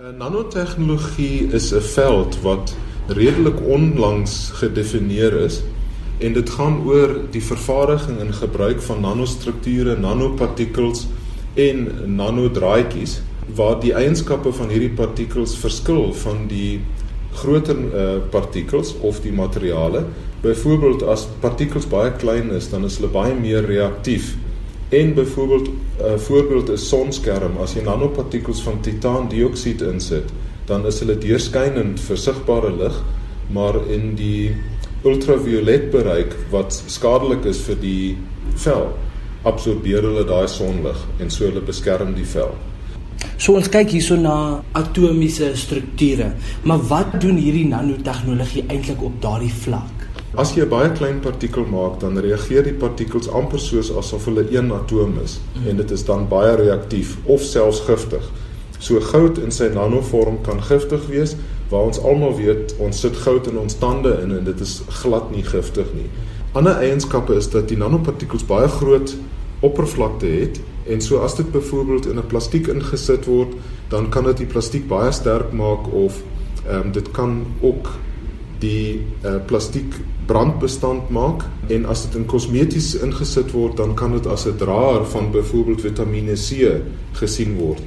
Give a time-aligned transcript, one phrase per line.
[0.00, 5.60] Uh, nanotehnologie is 'n veld wat redelik onlangs gedefinieer is
[6.18, 11.06] en dit gaan oor die vervaardiging en gebruik van nanostrukture, nanopartikels
[11.54, 13.20] en nanodraadjies
[13.54, 16.80] waar die eienskappe van hierdie partikels verskil van die
[17.32, 20.04] groter uh, partikels of die materiale.
[20.40, 24.36] Byvoorbeeld as partikels baie klein is, dan is hulle baie meer reaktief.
[24.90, 27.56] En byvoorbeeld 'n uh, voorbeeld is sonskerm.
[27.62, 30.32] As jy nanopartikels van titaandioksied insit,
[30.64, 32.96] dan is hulle deurskynend vir sigbare lig,
[33.50, 34.56] maar in die
[35.02, 38.16] ultraviolet bereik wat skadelik is vir die
[38.54, 38.90] vel,
[39.42, 42.52] absorbeer hulle daai sonlig en so hulle beskerm die vel.
[43.36, 49.54] So ons kyk hierso na atomiese strukture, maar wat doen hierdie nanotegnologie eintlik op daardie
[49.62, 49.99] vlak?
[50.38, 54.46] As jy 'n baie klein partikel maak, dan reageer die partikels amper soos asof hulle
[54.50, 55.68] een atoom is mm.
[55.68, 58.22] en dit is dan baie reaktief of selfs giftig.
[58.78, 61.34] So goud in sy nanovorm kan giftig wees,
[61.70, 65.30] waar ons almal weet ons sit goud in ons tande in en dit is glad
[65.34, 66.06] nie giftig nie.
[66.54, 69.16] Ander eienskappe is dat die nanopartikels baie groot
[69.66, 73.50] oppervlakte het en so as dit byvoorbeeld in 'n plastiek ingesit word,
[73.88, 76.22] dan kan dit die plastiek baie sterk maak of
[76.68, 77.90] ehm um, dit kan ook
[78.60, 79.94] die uh, plastiek
[80.30, 85.04] brandbestand maak en as dit in kosmeties ingesit word dan kan dit as 'n draer
[85.04, 86.80] van byvoorbeeld Vitamiene C
[87.12, 87.82] gesien word.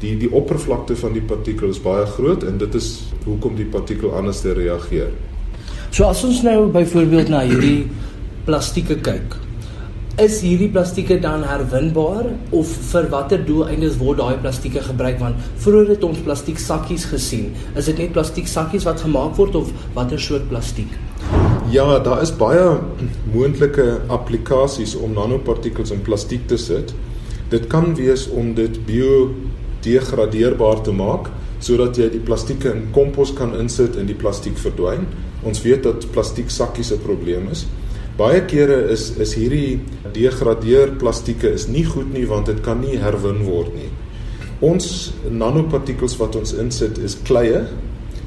[0.00, 4.14] Die die oppervlakte van die partikel is baie groot en dit is hoekom die partikel
[4.14, 5.10] anders reageer.
[5.90, 7.86] So as ons nou byvoorbeeld na hierdie
[8.44, 9.36] plastieke kyk,
[10.18, 15.20] is hierdie plastieke dan herwinbaar of vir watter doeleindes word daai plastieke gebruik?
[15.20, 17.52] Want vroeër het ons plastiek sakkies gesien.
[17.78, 20.90] Is dit net plastiek sakkies wat gemaak word of watter soort plastiek?
[21.70, 22.66] Ja daar is baie
[23.30, 26.94] moontlike applikasies om nanopartikels in plastiek te sit.
[27.54, 31.30] Dit kan wees om dit biodegradeerbaar te maak
[31.62, 35.06] sodat jy die plastieke in kompos kan insit en die plastiek verdwyn.
[35.46, 37.68] Ons weet dat plastiek sakkies 'n probleem is
[38.18, 39.78] Baie kere is is hierdie
[40.14, 43.90] degradeer plastieke is nie goed nie want dit kan nie herwin word nie.
[44.64, 47.60] Ons nanopartikels wat ons insit is kleie.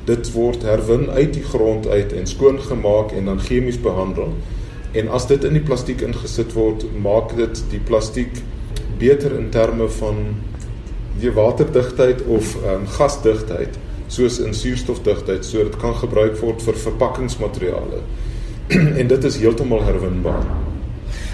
[0.07, 4.31] Dit word herwin uit die grond uit en skoon gemaak en dan chemies behandel.
[4.95, 8.39] En as dit in die plastiek ingesit word, maak dit die plastiek
[8.99, 10.23] beter in terme van
[11.19, 13.75] die waterdigtheid of um, gasdigtheid,
[14.07, 18.05] soos in suurstofdigtheid, so dit kan gebruik word vir verpakkingsmateriale.
[18.99, 20.43] en dit is heeltemal herwinbaar.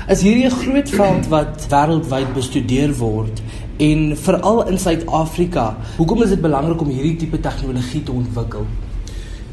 [0.07, 3.41] As hierdie 'n groot veld wat wêreldwyd bestudeer word
[3.77, 8.65] en veral in Suid-Afrika, hoekom is dit belangrik om hierdie tipe tegnologie te ontwikkel?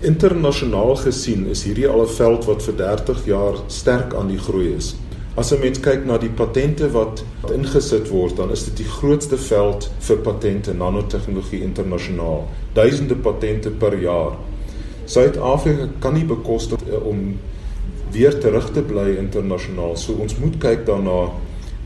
[0.00, 4.75] Internasionaal gesien is hierdie al 'n veld wat vir 30 jaar sterk aan die groei
[4.77, 4.95] is.
[5.37, 7.25] As 'n mens kyk na die patente wat
[7.55, 12.49] ingesit word, dan is dit die grootste veld vir patente nanotegnologie internasionaal.
[12.72, 14.33] Duisende patente per jaar.
[15.05, 17.37] Suid-Afrika kan nie bekostig om
[18.15, 19.97] weer terug te bly internasionaal.
[20.01, 21.29] So ons moet kyk daarna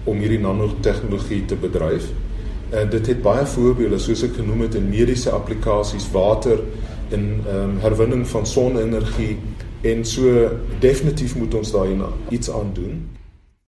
[0.08, 2.10] om hierdie nanotegnologie te bedryf.
[2.70, 6.60] En dit het baie voorbeelde soos ek genoem het in mediese applikasies, water
[7.08, 9.38] in ehm um, herwinning van sonenergie
[9.80, 10.50] en so
[10.80, 13.17] definitief moet ons daarin iets aan doen.